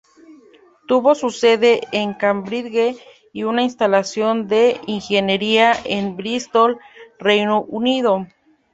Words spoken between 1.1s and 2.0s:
su sede